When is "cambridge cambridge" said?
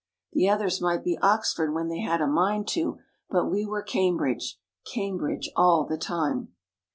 3.83-5.47